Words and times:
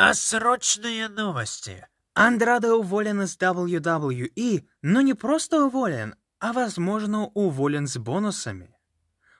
А 0.00 0.14
срочные 0.14 1.08
новости. 1.08 1.84
Андрадо 2.14 2.76
уволен 2.76 3.22
из 3.22 3.36
WWE, 3.36 4.64
но 4.80 5.00
не 5.00 5.14
просто 5.14 5.64
уволен, 5.64 6.14
а, 6.38 6.52
возможно, 6.52 7.26
уволен 7.34 7.88
с 7.88 7.96
бонусами. 7.96 8.76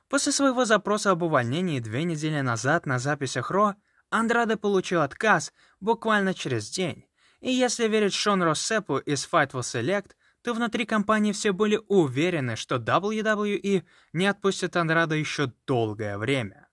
После 0.08 0.32
своего 0.32 0.64
запроса 0.64 1.12
об 1.12 1.22
увольнении 1.22 1.78
две 1.78 2.02
недели 2.02 2.40
назад 2.40 2.86
на 2.86 2.98
записях 2.98 3.52
Ро, 3.52 3.76
Андраде 4.10 4.56
получил 4.56 5.02
отказ 5.02 5.52
буквально 5.78 6.34
через 6.34 6.68
день. 6.70 7.06
И 7.40 7.52
если 7.52 7.86
верить 7.86 8.14
Шон 8.14 8.42
Россепу 8.42 8.98
из 8.98 9.28
Fightful 9.30 9.60
Select, 9.60 10.10
то 10.42 10.54
внутри 10.54 10.86
компании 10.86 11.30
все 11.30 11.52
были 11.52 11.80
уверены, 11.86 12.56
что 12.56 12.78
WWE 12.78 13.84
не 14.12 14.26
отпустит 14.26 14.74
Андрада 14.74 15.14
еще 15.14 15.52
долгое 15.68 16.18
время. 16.18 16.66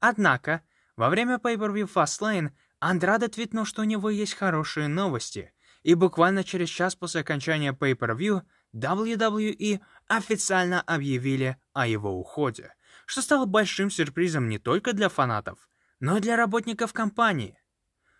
Однако, 0.00 0.62
во 0.96 1.10
время 1.10 1.36
Pay-Per-View 1.36 1.90
Fastlane 1.92 2.52
Андраде 2.80 3.28
твитнул, 3.28 3.64
что 3.64 3.82
у 3.82 3.84
него 3.84 4.10
есть 4.10 4.34
хорошие 4.34 4.88
новости, 4.88 5.52
и 5.82 5.94
буквально 5.94 6.44
через 6.44 6.68
час 6.68 6.94
после 6.94 7.22
окончания 7.22 7.72
Pay-Per-View 7.72 8.42
WWE 8.74 9.80
официально 10.06 10.80
объявили 10.82 11.56
о 11.72 11.86
его 11.86 12.18
уходе, 12.18 12.74
что 13.06 13.22
стало 13.22 13.46
большим 13.46 13.90
сюрпризом 13.90 14.48
не 14.48 14.58
только 14.58 14.92
для 14.92 15.08
фанатов, 15.08 15.68
но 16.00 16.18
и 16.18 16.20
для 16.20 16.36
работников 16.36 16.92
компании. 16.92 17.58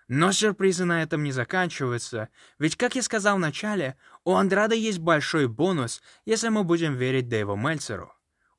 Но 0.08 0.32
сюрпризы 0.32 0.86
на 0.86 1.02
этом 1.02 1.22
не 1.22 1.32
заканчиваются, 1.32 2.30
ведь, 2.58 2.76
как 2.76 2.96
я 2.96 3.02
сказал 3.02 3.36
в 3.36 3.40
начале, 3.40 3.96
у 4.24 4.34
Андрада 4.34 4.74
есть 4.74 4.98
большой 4.98 5.48
бонус, 5.48 6.00
если 6.24 6.48
мы 6.48 6.64
будем 6.64 6.96
верить 6.96 7.28
Дэйву 7.28 7.56
Мельцеру. 7.56 8.14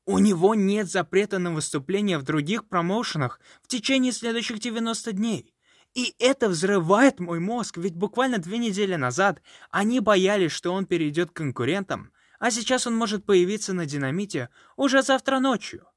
У 0.06 0.20
него 0.20 0.56
нет 0.56 0.90
запрета 0.90 1.40
на 1.40 1.52
выступление 1.52 2.20
в 2.20 2.24
других 2.24 2.68
промоушенах 2.68 3.40
в 3.64 3.68
течение 3.68 4.12
следующих 4.12 4.60
90 4.60 5.12
дней. 5.14 5.54
И 5.94 6.16
это 6.20 6.50
взрывает 6.50 7.20
мой 7.20 7.40
мозг, 7.40 7.78
ведь 7.78 7.96
буквально 7.96 8.38
две 8.38 8.58
недели 8.58 8.96
назад 8.96 9.42
они 9.72 10.00
боялись, 10.00 10.52
что 10.52 10.72
он 10.74 10.86
перейдет 10.86 11.32
к 11.32 11.36
конкурентам, 11.36 12.12
а 12.40 12.52
сейчас 12.52 12.88
он 12.88 12.96
может 12.96 13.26
появиться 13.26 13.74
на 13.74 13.86
динамите 13.86 14.50
уже 14.76 15.02
завтра 15.02 15.40
ночью. 15.40 15.88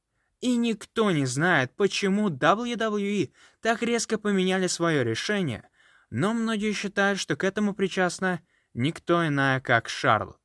И 0.41 0.57
никто 0.57 1.11
не 1.13 1.25
знает, 1.25 1.77
почему 1.77 2.29
WWE 2.29 3.33
так 3.61 3.83
резко 3.83 4.19
поменяли 4.19 4.67
свое 4.67 5.05
решение, 5.05 5.69
но 6.11 6.33
многие 6.33 6.73
считают, 6.73 7.21
что 7.21 7.37
к 7.37 7.45
этому 7.45 7.75
причастна 7.75 8.41
никто 8.75 9.27
иная, 9.27 9.61
как 9.61 9.89
Шарлотт. 9.89 10.39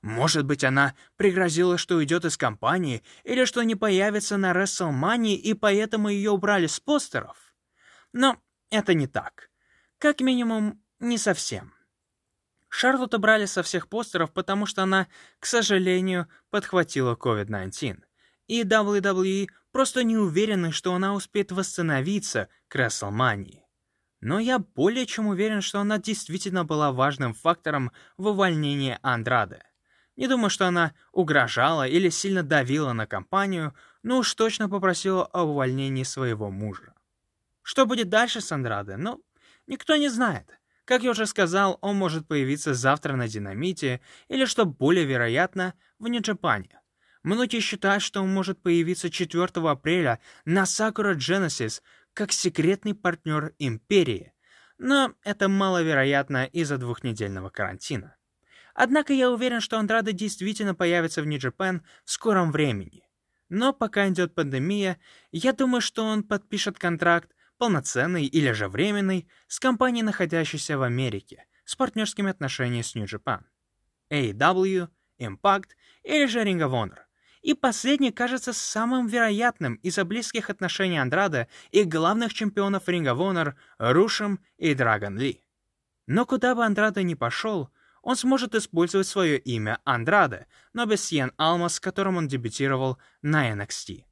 Может 0.00 0.46
быть, 0.46 0.62
она 0.62 0.94
пригрозила, 1.16 1.76
что 1.78 1.96
уйдет 1.96 2.24
из 2.24 2.36
компании, 2.36 3.02
или 3.24 3.44
что 3.44 3.62
не 3.62 3.74
появится 3.74 4.36
на 4.36 4.52
WrestleMania, 4.52 5.34
и 5.34 5.52
поэтому 5.52 6.08
ее 6.08 6.30
убрали 6.30 6.66
с 6.66 6.78
постеров? 6.80 7.36
Но 8.12 8.38
это 8.70 8.94
не 8.94 9.06
так. 9.06 9.50
Как 9.98 10.20
минимум, 10.20 10.82
не 10.98 11.18
совсем. 11.18 11.72
Шарлотт 12.68 13.14
убрали 13.14 13.46
со 13.46 13.62
всех 13.62 13.88
постеров, 13.88 14.32
потому 14.32 14.66
что 14.66 14.82
она, 14.82 15.06
к 15.38 15.46
сожалению, 15.46 16.28
подхватила 16.50 17.14
COVID-19 17.14 18.02
и 18.48 18.62
WWE 18.62 19.48
просто 19.72 20.04
не 20.04 20.16
уверены, 20.16 20.72
что 20.72 20.94
она 20.94 21.14
успеет 21.14 21.52
восстановиться 21.52 22.48
к 22.68 22.76
WrestleMania. 22.76 23.60
Но 24.20 24.38
я 24.38 24.58
более 24.58 25.06
чем 25.06 25.28
уверен, 25.28 25.60
что 25.60 25.80
она 25.80 25.98
действительно 25.98 26.64
была 26.64 26.92
важным 26.92 27.34
фактором 27.34 27.92
в 28.16 28.28
увольнении 28.28 28.98
Андрады. 29.02 29.62
Не 30.16 30.28
думаю, 30.28 30.50
что 30.50 30.66
она 30.66 30.94
угрожала 31.12 31.86
или 31.86 32.08
сильно 32.08 32.42
давила 32.42 32.92
на 32.94 33.06
компанию, 33.06 33.74
но 34.02 34.18
уж 34.18 34.34
точно 34.34 34.68
попросила 34.68 35.26
о 35.26 35.42
увольнении 35.42 36.04
своего 36.04 36.50
мужа. 36.50 36.95
Что 37.66 37.84
будет 37.84 38.08
дальше 38.08 38.40
с 38.40 38.52
Андраде? 38.52 38.96
Ну, 38.96 39.24
никто 39.66 39.96
не 39.96 40.08
знает. 40.08 40.56
Как 40.84 41.02
я 41.02 41.10
уже 41.10 41.26
сказал, 41.26 41.78
он 41.80 41.96
может 41.96 42.28
появиться 42.28 42.74
завтра 42.74 43.16
на 43.16 43.26
Динамите 43.26 44.00
или, 44.28 44.44
что 44.44 44.66
более 44.66 45.04
вероятно, 45.04 45.74
в 45.98 46.06
Нью-Джапане. 46.06 46.80
Многие 47.24 47.58
считают, 47.58 48.04
что 48.04 48.22
он 48.22 48.32
может 48.32 48.62
появиться 48.62 49.10
4 49.10 49.48
апреля 49.68 50.20
на 50.44 50.62
Sakura 50.62 51.16
Genesis 51.16 51.82
как 52.14 52.30
секретный 52.30 52.94
партнер 52.94 53.52
Империи, 53.58 54.32
но 54.78 55.14
это 55.24 55.48
маловероятно 55.48 56.44
из-за 56.44 56.78
двухнедельного 56.78 57.50
карантина. 57.50 58.14
Однако 58.74 59.12
я 59.12 59.28
уверен, 59.28 59.60
что 59.60 59.76
Андрада 59.76 60.12
действительно 60.12 60.76
появится 60.76 61.20
в 61.20 61.26
Нью-Джапан 61.26 61.82
в 62.04 62.12
скором 62.12 62.52
времени. 62.52 63.02
Но 63.48 63.72
пока 63.72 64.08
идет 64.08 64.36
пандемия, 64.36 65.00
я 65.32 65.52
думаю, 65.52 65.80
что 65.80 66.04
он 66.04 66.22
подпишет 66.22 66.78
контракт, 66.78 67.32
полноценный 67.58 68.26
или 68.26 68.52
же 68.52 68.68
временный, 68.68 69.28
с 69.48 69.58
компанией, 69.58 70.02
находящейся 70.02 70.78
в 70.78 70.82
Америке, 70.82 71.46
с 71.64 71.76
партнерскими 71.76 72.30
отношениями 72.30 72.82
с 72.82 72.94
Нью-Джапан. 72.94 73.46
AEW, 74.10 74.88
Impact 75.18 75.70
или 76.02 76.26
же 76.26 76.42
Ring 76.42 76.60
of 76.60 76.70
Honor. 76.70 76.98
И 77.42 77.54
последний 77.54 78.10
кажется 78.10 78.52
самым 78.52 79.06
вероятным 79.06 79.74
из-за 79.76 80.04
близких 80.04 80.50
отношений 80.50 80.98
Андрада 80.98 81.48
и 81.70 81.84
главных 81.84 82.34
чемпионов 82.34 82.88
Ring 82.88 83.04
of 83.04 83.18
Honor 83.18 83.54
Рушем 83.78 84.40
и 84.58 84.74
Драгон 84.74 85.18
Ли. 85.18 85.44
Но 86.06 86.26
куда 86.26 86.54
бы 86.54 86.64
Андрада 86.64 87.02
ни 87.02 87.14
пошел, 87.14 87.70
он 88.02 88.16
сможет 88.16 88.54
использовать 88.54 89.06
свое 89.06 89.38
имя 89.38 89.80
Андрада, 89.84 90.46
но 90.72 90.86
без 90.86 91.04
Сиен 91.04 91.32
Алмас, 91.36 91.74
с 91.74 91.80
которым 91.80 92.16
он 92.16 92.28
дебютировал 92.28 92.98
на 93.22 93.50
NXT. 93.52 94.04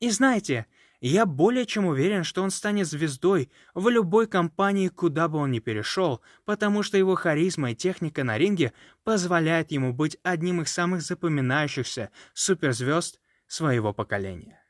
И 0.00 0.10
знаете, 0.10 0.66
я 1.08 1.24
более 1.24 1.64
чем 1.64 1.86
уверен, 1.86 2.24
что 2.24 2.42
он 2.42 2.50
станет 2.50 2.86
звездой 2.86 3.50
в 3.74 3.88
любой 3.88 4.26
компании, 4.26 4.88
куда 4.88 5.28
бы 5.28 5.38
он 5.38 5.50
ни 5.50 5.58
перешел, 5.58 6.20
потому 6.44 6.82
что 6.82 6.98
его 6.98 7.14
харизма 7.14 7.72
и 7.72 7.74
техника 7.74 8.22
на 8.22 8.36
ринге 8.36 8.72
позволяет 9.02 9.70
ему 9.70 9.92
быть 9.92 10.18
одним 10.22 10.60
из 10.62 10.70
самых 10.70 11.02
запоминающихся 11.02 12.10
суперзвезд 12.34 13.18
своего 13.46 13.92
поколения. 13.94 14.62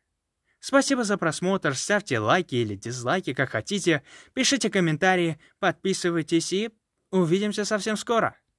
Спасибо 0.61 1.05
за 1.05 1.17
просмотр, 1.17 1.75
ставьте 1.75 2.19
лайки 2.19 2.55
или 2.55 2.77
дизлайки, 2.77 3.33
как 3.33 3.51
хотите, 3.51 4.03
пишите 4.35 4.71
комментарии, 4.71 5.41
подписывайтесь 5.59 6.53
и 6.53 6.71
увидимся 7.11 7.65
совсем 7.65 7.97
скоро. 7.97 8.37